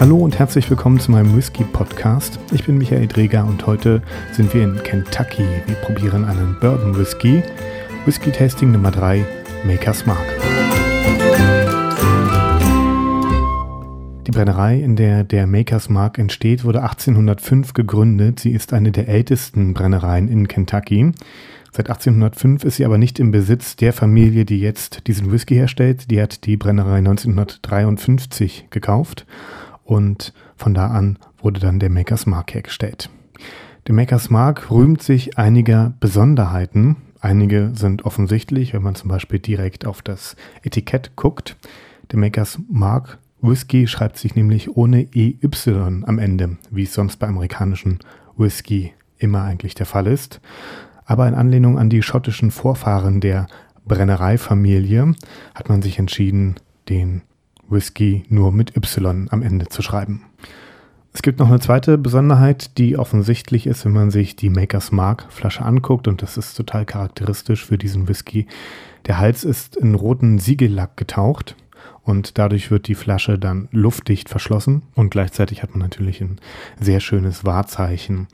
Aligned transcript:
Hallo 0.00 0.18
und 0.18 0.38
herzlich 0.38 0.70
willkommen 0.70 1.00
zu 1.00 1.10
meinem 1.10 1.36
Whisky 1.36 1.64
Podcast. 1.64 2.38
Ich 2.52 2.64
bin 2.64 2.78
Michael 2.78 3.08
Dreger 3.08 3.44
und 3.44 3.66
heute 3.66 4.00
sind 4.30 4.54
wir 4.54 4.62
in 4.62 4.80
Kentucky. 4.84 5.42
Wir 5.66 5.74
probieren 5.74 6.24
einen 6.24 6.56
Bourbon 6.60 6.96
Whisky. 6.96 7.42
Whisky 8.04 8.30
Tasting 8.30 8.70
Nummer 8.70 8.92
3, 8.92 9.24
Maker's 9.66 10.06
Mark. 10.06 10.24
Die 14.24 14.30
Brennerei, 14.30 14.78
in 14.78 14.94
der 14.94 15.24
der 15.24 15.48
Maker's 15.48 15.88
Mark 15.88 16.18
entsteht, 16.18 16.62
wurde 16.62 16.82
1805 16.82 17.72
gegründet. 17.72 18.38
Sie 18.38 18.52
ist 18.52 18.72
eine 18.72 18.92
der 18.92 19.08
ältesten 19.08 19.74
Brennereien 19.74 20.28
in 20.28 20.46
Kentucky. 20.46 21.10
Seit 21.72 21.90
1805 21.90 22.62
ist 22.62 22.76
sie 22.76 22.84
aber 22.84 22.98
nicht 22.98 23.18
im 23.18 23.32
Besitz 23.32 23.74
der 23.74 23.92
Familie, 23.92 24.44
die 24.44 24.60
jetzt 24.60 25.08
diesen 25.08 25.32
Whisky 25.32 25.56
herstellt. 25.56 26.08
Die 26.08 26.22
hat 26.22 26.44
die 26.46 26.56
Brennerei 26.56 26.98
1953 26.98 28.68
gekauft 28.70 29.26
und 29.88 30.32
von 30.56 30.74
da 30.74 30.88
an 30.88 31.18
wurde 31.42 31.60
dann 31.60 31.78
der 31.80 31.90
Makers 31.90 32.26
Mark 32.26 32.54
hergestellt. 32.54 33.10
Der 33.86 33.94
Makers 33.94 34.30
Mark 34.30 34.70
rühmt 34.70 35.02
sich 35.02 35.38
einiger 35.38 35.94
Besonderheiten. 35.98 36.96
Einige 37.20 37.72
sind 37.74 38.04
offensichtlich, 38.04 38.74
wenn 38.74 38.82
man 38.82 38.94
zum 38.94 39.08
Beispiel 39.08 39.38
direkt 39.38 39.86
auf 39.86 40.02
das 40.02 40.36
Etikett 40.62 41.16
guckt. 41.16 41.56
Der 42.12 42.18
Makers 42.18 42.58
Mark 42.70 43.18
Whisky 43.40 43.86
schreibt 43.86 44.18
sich 44.18 44.34
nämlich 44.34 44.76
ohne 44.76 45.08
EY 45.14 45.38
am 46.06 46.18
Ende, 46.18 46.58
wie 46.70 46.82
es 46.82 46.94
sonst 46.94 47.16
bei 47.16 47.28
amerikanischen 47.28 48.00
Whisky 48.36 48.92
immer 49.18 49.42
eigentlich 49.42 49.74
der 49.74 49.86
Fall 49.86 50.06
ist 50.06 50.40
aber 51.08 51.26
in 51.26 51.34
Anlehnung 51.34 51.78
an 51.78 51.88
die 51.88 52.02
schottischen 52.02 52.50
Vorfahren 52.50 53.20
der 53.20 53.46
Brennereifamilie 53.86 55.14
hat 55.54 55.68
man 55.70 55.80
sich 55.80 55.98
entschieden, 55.98 56.56
den 56.90 57.22
Whisky 57.68 58.24
nur 58.28 58.52
mit 58.52 58.76
Y 58.76 59.28
am 59.30 59.42
Ende 59.42 59.66
zu 59.66 59.82
schreiben. 59.82 60.22
Es 61.12 61.22
gibt 61.22 61.38
noch 61.38 61.48
eine 61.48 61.60
zweite 61.60 61.98
Besonderheit, 61.98 62.78
die 62.78 62.96
offensichtlich 62.96 63.66
ist, 63.66 63.84
wenn 63.84 63.92
man 63.92 64.10
sich 64.10 64.36
die 64.36 64.50
Makers 64.50 64.92
Mark 64.92 65.26
Flasche 65.30 65.64
anguckt 65.64 66.06
und 66.06 66.22
das 66.22 66.36
ist 66.36 66.54
total 66.54 66.84
charakteristisch 66.84 67.64
für 67.64 67.78
diesen 67.78 68.08
Whisky. 68.08 68.46
Der 69.06 69.18
Hals 69.18 69.42
ist 69.42 69.76
in 69.76 69.94
roten 69.94 70.38
Siegellack 70.38 70.96
getaucht 70.96 71.56
und 72.02 72.38
dadurch 72.38 72.70
wird 72.70 72.88
die 72.88 72.94
Flasche 72.94 73.38
dann 73.38 73.68
luftdicht 73.72 74.28
verschlossen 74.28 74.82
und 74.94 75.10
gleichzeitig 75.10 75.62
hat 75.62 75.70
man 75.70 75.80
natürlich 75.80 76.20
ein 76.20 76.40
sehr 76.78 77.00
schönes 77.00 77.44
Wahrzeichen 77.44 78.28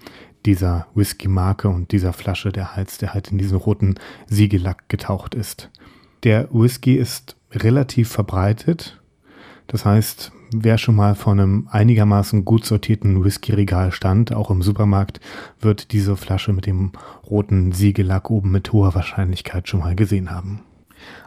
dieser 0.45 0.87
Whisky-Marke 0.95 1.69
und 1.69 1.93
dieser 1.93 2.13
Flasche 2.13 2.51
der 2.51 2.77
Hals, 2.77 2.99
der 2.99 3.15
halt 3.15 3.31
in 3.31 3.39
diesen 3.39 3.57
roten 3.57 3.95
Siegellack 4.27 4.89
getaucht 4.89 5.35
ist. 5.35 5.71
Der 6.23 6.49
Whisky 6.53 6.97
ist 6.97 7.37
relativ 7.53 8.11
verbreitet. 8.11 9.01
Das 9.67 9.85
heißt, 9.85 10.33
wer 10.55 10.79
schon 10.79 10.97
mal 10.97 11.15
vor 11.15 11.33
einem 11.33 11.69
einigermaßen 11.71 12.45
gut 12.45 12.65
sortierten 12.65 13.25
Whisky-Regal 13.25 13.93
stand, 13.93 14.33
auch 14.33 14.51
im 14.51 14.63
Supermarkt, 14.63 15.21
wird 15.61 15.93
diese 15.93 16.17
Flasche 16.17 16.53
mit 16.53 16.67
dem 16.67 16.93
roten 17.29 17.73
Siegellack 17.73 18.31
oben 18.31 18.51
mit 18.51 18.73
hoher 18.73 18.95
Wahrscheinlichkeit 18.95 19.69
schon 19.69 19.81
mal 19.81 19.97
gesehen 19.97 20.31
haben. 20.31 20.61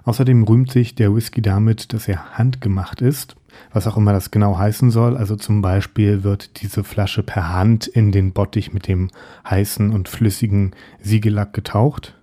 Außerdem 0.05 0.43
rühmt 0.43 0.71
sich 0.71 0.95
der 0.95 1.13
Whisky 1.13 1.41
damit, 1.41 1.93
dass 1.93 2.07
er 2.07 2.37
handgemacht 2.37 3.01
ist 3.01 3.35
was 3.71 3.87
auch 3.87 3.97
immer 3.97 4.13
das 4.13 4.31
genau 4.31 4.57
heißen 4.57 4.91
soll. 4.91 5.17
Also 5.17 5.35
zum 5.35 5.61
Beispiel 5.61 6.23
wird 6.23 6.61
diese 6.61 6.83
Flasche 6.83 7.23
per 7.23 7.53
Hand 7.53 7.87
in 7.87 8.11
den 8.11 8.31
Bottich 8.31 8.73
mit 8.73 8.87
dem 8.87 9.09
heißen 9.49 9.91
und 9.91 10.09
flüssigen 10.09 10.71
Siegellack 11.01 11.53
getaucht. 11.53 12.15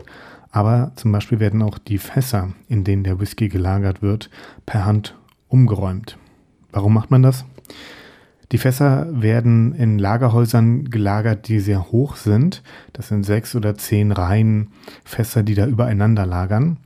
Aber 0.50 0.92
zum 0.96 1.12
Beispiel 1.12 1.40
werden 1.40 1.62
auch 1.62 1.78
die 1.78 1.98
Fässer, 1.98 2.52
in 2.68 2.84
denen 2.84 3.04
der 3.04 3.18
Whisky 3.20 3.48
gelagert 3.48 4.02
wird, 4.02 4.30
per 4.66 4.84
Hand 4.84 5.16
umgeräumt. 5.54 6.18
Warum 6.72 6.92
macht 6.92 7.12
man 7.12 7.22
das? 7.22 7.44
Die 8.50 8.58
Fässer 8.58 9.06
werden 9.10 9.72
in 9.74 10.00
Lagerhäusern 10.00 10.90
gelagert, 10.90 11.46
die 11.46 11.60
sehr 11.60 11.92
hoch 11.92 12.16
sind. 12.16 12.64
Das 12.92 13.06
sind 13.08 13.24
sechs 13.24 13.54
oder 13.54 13.76
zehn 13.76 14.10
Reihen 14.10 14.72
Fässer, 15.04 15.44
die 15.44 15.54
da 15.54 15.66
übereinander 15.66 16.26
lagern. 16.26 16.78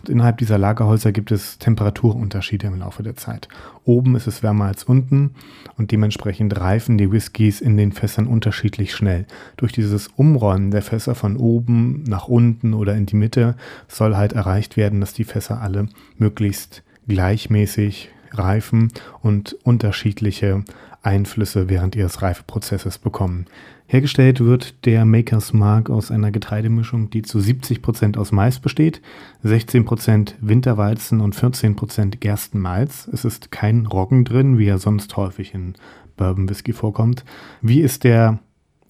Und 0.00 0.08
innerhalb 0.08 0.38
dieser 0.38 0.58
Lagerhäuser 0.58 1.12
gibt 1.12 1.30
es 1.30 1.58
Temperaturunterschiede 1.58 2.66
im 2.66 2.80
Laufe 2.80 3.04
der 3.04 3.14
Zeit. 3.16 3.48
Oben 3.84 4.16
ist 4.16 4.26
es 4.26 4.42
wärmer 4.42 4.64
als 4.64 4.84
unten 4.84 5.34
und 5.76 5.92
dementsprechend 5.92 6.58
reifen 6.58 6.98
die 6.98 7.12
Whiskys 7.12 7.60
in 7.60 7.76
den 7.76 7.92
Fässern 7.92 8.26
unterschiedlich 8.26 8.92
schnell. 8.92 9.26
Durch 9.56 9.72
dieses 9.72 10.08
Umräumen 10.08 10.72
der 10.72 10.82
Fässer 10.82 11.14
von 11.14 11.36
oben 11.36 12.02
nach 12.08 12.26
unten 12.26 12.74
oder 12.74 12.96
in 12.96 13.06
die 13.06 13.16
Mitte 13.16 13.54
soll 13.88 14.16
halt 14.16 14.32
erreicht 14.32 14.76
werden, 14.76 15.00
dass 15.00 15.12
die 15.12 15.24
Fässer 15.24 15.60
alle 15.60 15.86
möglichst 16.18 16.82
gleichmäßig 17.08 18.10
reifen 18.32 18.92
und 19.22 19.56
unterschiedliche 19.64 20.64
Einflüsse 21.02 21.68
während 21.68 21.96
ihres 21.96 22.22
Reifeprozesses 22.22 22.98
bekommen. 22.98 23.46
Hergestellt 23.86 24.40
wird 24.40 24.84
der 24.84 25.04
Makers 25.04 25.52
Mark 25.52 25.90
aus 25.90 26.10
einer 26.10 26.30
Getreidemischung, 26.30 27.10
die 27.10 27.22
zu 27.22 27.38
70% 27.38 28.16
aus 28.18 28.30
Mais 28.30 28.60
besteht, 28.60 29.00
16% 29.44 30.34
Winterweizen 30.40 31.20
und 31.20 31.34
14% 31.34 32.18
Gerstenmalz. 32.18 33.08
Es 33.12 33.24
ist 33.24 33.50
kein 33.50 33.86
Roggen 33.86 34.24
drin, 34.24 34.58
wie 34.58 34.66
er 34.66 34.78
sonst 34.78 35.16
häufig 35.16 35.54
in 35.54 35.74
Bourbon 36.16 36.48
Whisky 36.48 36.72
vorkommt. 36.72 37.24
Wie 37.62 37.80
ist 37.80 38.04
der 38.04 38.38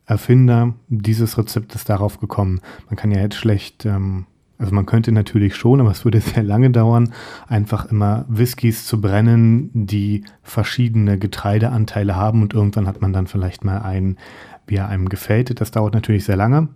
Erfinder 0.04 0.74
dieses 0.88 1.38
Rezeptes 1.38 1.84
darauf 1.84 2.20
gekommen? 2.20 2.60
Man 2.88 2.96
kann 2.96 3.10
ja 3.10 3.20
jetzt 3.20 3.36
schlecht 3.36 3.86
ähm, 3.86 4.26
also 4.60 4.74
man 4.74 4.84
könnte 4.84 5.10
natürlich 5.10 5.56
schon, 5.56 5.80
aber 5.80 5.90
es 5.90 6.04
würde 6.04 6.20
sehr 6.20 6.42
lange 6.42 6.70
dauern, 6.70 7.12
einfach 7.48 7.86
immer 7.86 8.26
Whiskys 8.28 8.86
zu 8.86 9.00
brennen, 9.00 9.70
die 9.72 10.24
verschiedene 10.42 11.18
Getreideanteile 11.18 12.14
haben 12.14 12.42
und 12.42 12.52
irgendwann 12.54 12.86
hat 12.86 13.00
man 13.00 13.12
dann 13.12 13.26
vielleicht 13.26 13.64
mal 13.64 13.78
einen, 13.78 14.18
wie 14.66 14.76
er 14.76 14.88
einem 14.88 15.08
gefällt. 15.08 15.60
Das 15.60 15.70
dauert 15.70 15.94
natürlich 15.94 16.24
sehr 16.24 16.36
lange. 16.36 16.68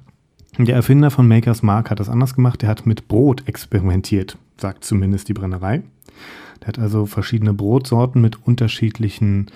Der 0.58 0.76
Erfinder 0.76 1.10
von 1.10 1.28
Makers 1.28 1.62
Mark 1.62 1.90
hat 1.90 2.00
das 2.00 2.08
anders 2.08 2.34
gemacht. 2.34 2.62
Der 2.62 2.68
hat 2.68 2.86
mit 2.86 3.08
Brot 3.08 3.46
experimentiert, 3.46 4.38
sagt 4.56 4.84
zumindest 4.84 5.28
die 5.28 5.34
Brennerei. 5.34 5.82
Der 6.60 6.68
hat 6.68 6.78
also 6.78 7.06
verschiedene 7.06 7.52
Brotsorten 7.52 8.22
mit 8.22 8.46
unterschiedlichen 8.46 9.46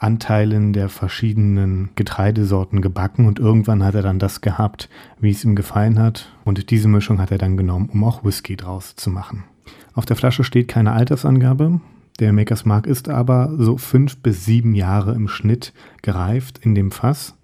Anteilen 0.00 0.72
der 0.72 0.88
verschiedenen 0.88 1.90
Getreidesorten 1.94 2.80
gebacken 2.80 3.26
und 3.26 3.38
irgendwann 3.38 3.84
hat 3.84 3.94
er 3.94 4.02
dann 4.02 4.18
das 4.18 4.40
gehabt, 4.40 4.88
wie 5.20 5.30
es 5.30 5.44
ihm 5.44 5.54
gefallen 5.54 5.98
hat. 5.98 6.32
Und 6.44 6.70
diese 6.70 6.88
Mischung 6.88 7.20
hat 7.20 7.30
er 7.30 7.38
dann 7.38 7.58
genommen, 7.58 7.90
um 7.92 8.02
auch 8.04 8.24
Whisky 8.24 8.56
draus 8.56 8.96
zu 8.96 9.10
machen. 9.10 9.44
Auf 9.92 10.06
der 10.06 10.16
Flasche 10.16 10.42
steht 10.42 10.68
keine 10.68 10.92
Altersangabe. 10.92 11.80
Der 12.18 12.32
Makers 12.32 12.64
Mark 12.64 12.86
ist 12.86 13.08
aber 13.10 13.54
so 13.58 13.76
fünf 13.76 14.16
bis 14.18 14.44
sieben 14.46 14.74
Jahre 14.74 15.14
im 15.14 15.28
Schnitt 15.28 15.74
gereift 16.02 16.58
in 16.58 16.74
dem 16.74 16.90
Fass. 16.90 17.36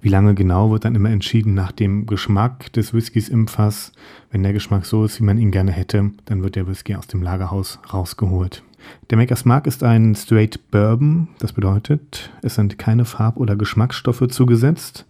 Wie 0.00 0.08
lange 0.08 0.34
genau 0.34 0.70
wird 0.70 0.84
dann 0.84 0.94
immer 0.94 1.10
entschieden 1.10 1.54
nach 1.54 1.72
dem 1.72 2.06
Geschmack 2.06 2.72
des 2.72 2.94
Whiskys 2.94 3.28
im 3.28 3.48
Fass. 3.48 3.92
Wenn 4.30 4.42
der 4.42 4.52
Geschmack 4.52 4.84
so 4.84 5.04
ist, 5.04 5.20
wie 5.20 5.24
man 5.24 5.38
ihn 5.38 5.50
gerne 5.50 5.72
hätte, 5.72 6.10
dann 6.26 6.42
wird 6.42 6.56
der 6.56 6.68
Whisky 6.68 6.94
aus 6.94 7.06
dem 7.06 7.22
Lagerhaus 7.22 7.78
rausgeholt. 7.92 8.62
Der 9.10 9.18
Makers 9.18 9.44
Mark 9.44 9.66
ist 9.66 9.82
ein 9.82 10.14
Straight 10.14 10.70
Bourbon. 10.70 11.28
Das 11.38 11.52
bedeutet, 11.52 12.30
es 12.42 12.54
sind 12.54 12.78
keine 12.78 13.04
Farb- 13.04 13.38
oder 13.38 13.56
Geschmacksstoffe 13.56 14.28
zugesetzt. 14.28 15.06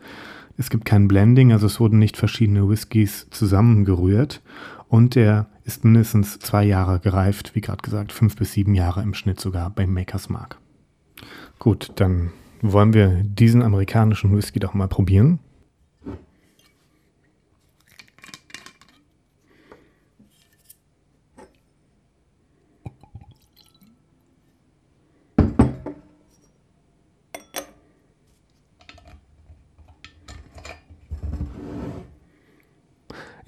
Es 0.57 0.71
gibt 0.71 0.87
kein 0.87 1.09
Blending, 1.09 1.53
also 1.53 1.67
es 1.67 1.81
wurden 1.81 1.99
nicht 1.99 2.17
verschiedene 2.17 2.69
Whiskys 2.69 3.29
zusammengerührt. 3.31 4.41
Und 4.89 5.17
er 5.17 5.47
ist 5.65 5.85
mindestens 5.85 6.39
zwei 6.39 6.65
Jahre 6.65 7.01
gereift, 7.01 7.55
wie 7.55 7.61
gerade 7.61 7.83
gesagt, 7.83 8.13
fünf 8.13 8.37
bis 8.37 8.53
sieben 8.53 8.75
Jahre 8.75 9.03
im 9.03 9.15
Schnitt 9.15 9.41
sogar 9.41 9.69
beim 9.71 9.93
Makers 9.93 10.29
Mark. 10.29 10.59
Gut, 11.59 11.93
dann 11.97 12.31
wollen 12.63 12.95
wir 12.95 13.23
diesen 13.25 13.63
amerikanischen 13.63 14.37
Whisky 14.37 14.59
doch 14.59 14.75
mal 14.75 14.89
probieren. 14.89 15.39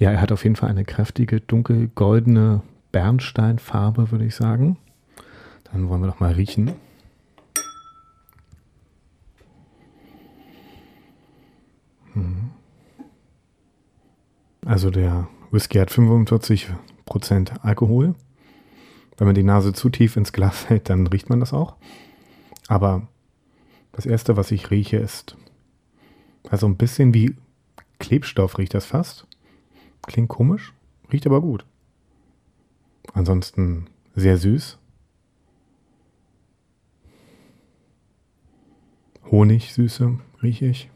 Ja, 0.00 0.12
er 0.12 0.20
hat 0.20 0.30
auf 0.30 0.44
jeden 0.44 0.54
Fall 0.54 0.70
eine 0.70 0.84
kräftige, 0.84 1.40
dunkelgoldene 1.40 2.62
Bernsteinfarbe, 2.92 4.12
würde 4.12 4.26
ich 4.26 4.36
sagen. 4.36 4.78
Dann 5.72 5.88
wollen 5.88 6.00
wir 6.00 6.06
doch 6.06 6.20
mal 6.20 6.32
riechen. 6.32 6.70
Also 14.68 14.90
der 14.90 15.26
Whisky 15.50 15.78
hat 15.78 15.90
45% 15.90 17.60
Alkohol. 17.62 18.14
Wenn 19.16 19.26
man 19.26 19.34
die 19.34 19.42
Nase 19.42 19.72
zu 19.72 19.88
tief 19.88 20.14
ins 20.18 20.30
Glas 20.30 20.68
hält, 20.68 20.90
dann 20.90 21.06
riecht 21.06 21.30
man 21.30 21.40
das 21.40 21.54
auch. 21.54 21.76
Aber 22.66 23.08
das 23.92 24.04
erste, 24.04 24.36
was 24.36 24.50
ich 24.50 24.70
rieche, 24.70 24.98
ist 24.98 25.38
also 26.50 26.66
ein 26.66 26.76
bisschen 26.76 27.14
wie 27.14 27.34
Klebstoff 27.98 28.58
riecht 28.58 28.74
das 28.74 28.84
fast. 28.84 29.26
Klingt 30.02 30.28
komisch, 30.28 30.74
riecht 31.10 31.26
aber 31.26 31.40
gut. 31.40 31.64
Ansonsten 33.14 33.86
sehr 34.16 34.36
süß. 34.36 34.76
Honigsüße 39.30 40.18
rieche 40.42 40.66
ich. 40.66 40.90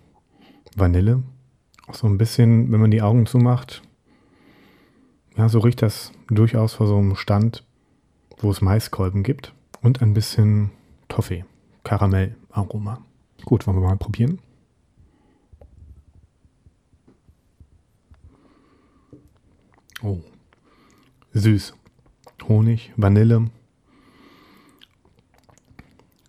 Vanille. 0.76 1.22
So 1.93 2.06
ein 2.06 2.19
bisschen, 2.19 2.73
wenn 2.73 2.81
man 2.81 2.91
die 2.91 3.03
Augen 3.03 3.27
zumacht. 3.27 3.83
Ja, 5.37 5.49
so 5.49 5.61
riecht 5.61 5.83
das 5.83 6.12
durchaus 6.29 6.75
vor 6.75 6.87
so 6.87 6.97
einem 6.97 7.17
Stand, 7.17 7.65
wo 8.39 8.50
es 8.50 8.61
Maiskolben 8.61 9.23
gibt. 9.23 9.55
Und 9.83 10.00
ein 10.00 10.15
bisschen 10.15 10.71
Toffee, 11.09 11.44
Karamellaroma. 11.85 13.03
Gut, 13.44 13.67
wollen 13.67 13.79
wir 13.79 13.89
mal 13.89 13.97
probieren. 13.97 14.39
Oh, 20.03 20.21
süß. 21.33 21.75
Honig, 22.49 22.93
Vanille. 22.97 23.50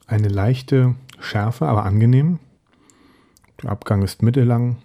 Eine 0.05 0.27
leichte 0.27 0.95
Schärfe, 1.19 1.65
aber 1.65 1.85
angenehm. 1.85 2.39
Der 3.61 3.71
Abgang 3.71 4.01
ist 4.03 4.21
mittellang. 4.21 4.77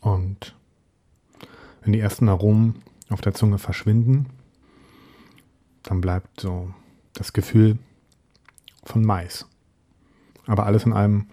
Und 0.00 0.54
wenn 1.86 1.92
die 1.92 2.00
ersten 2.00 2.28
Aromen 2.28 2.82
auf 3.10 3.20
der 3.20 3.32
Zunge 3.32 3.58
verschwinden, 3.58 4.26
dann 5.84 6.00
bleibt 6.00 6.40
so 6.40 6.74
das 7.14 7.32
Gefühl 7.32 7.78
von 8.82 9.04
Mais. 9.04 9.46
Aber 10.46 10.66
alles 10.66 10.84
in 10.84 10.92
allem 10.92 11.26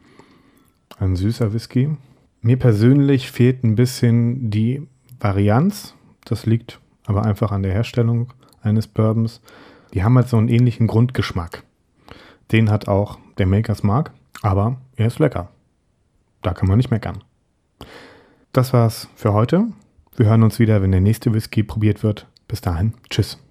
ein 1.00 1.16
süßer 1.16 1.54
Whisky. 1.54 1.98
Mir 2.42 2.60
persönlich 2.60 3.32
fehlt 3.32 3.64
ein 3.64 3.76
bisschen 3.76 4.52
die 4.52 4.88
Varianz. 5.20 5.96
Das 6.24 6.46
liegt 6.46 6.80
aber 7.06 7.24
einfach 7.24 7.52
an 7.52 7.64
der 7.64 7.74
Herstellung 7.74 8.32
eines 8.62 8.88
Bourbons. 8.88 9.42
Die 9.96 10.04
haben 10.04 10.16
halt 10.16 10.30
so 10.30 10.38
einen 10.38 10.50
ähnlichen 10.50 10.86
Grundgeschmack. 10.86 11.64
Den 12.52 12.70
hat 12.70 12.88
auch 12.88 13.18
der 13.40 13.48
Makers 13.48 13.82
Mark, 13.82 14.14
aber 14.44 14.78
er 14.98 15.08
ist 15.08 15.18
lecker. 15.18 15.50
Da 16.44 16.54
kann 16.54 16.68
man 16.68 16.78
nicht 16.78 16.92
meckern. 16.92 17.24
Das 18.52 18.72
war's 18.72 19.10
für 19.16 19.34
heute. 19.34 19.68
Wir 20.16 20.28
hören 20.28 20.44
uns 20.44 20.60
wieder, 20.60 20.82
wenn 20.82 20.92
der 20.92 21.02
nächste 21.02 21.34
Whisky 21.34 21.64
probiert 21.64 22.04
wird. 22.04 22.28
Bis 22.48 22.62
dahin, 22.62 22.94
tschüss. 23.10 23.44